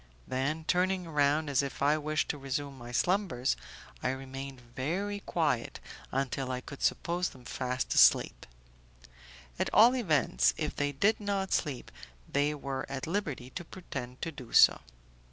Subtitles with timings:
[0.27, 3.55] Then, turning round as if I wished to resume my slumbers,
[4.01, 5.79] I remained very quiet
[6.11, 8.47] until I could suppose them fast asleep;
[9.59, 11.91] at all events, if they did not sleep,
[12.27, 14.79] they were at liberty to pretend to do so.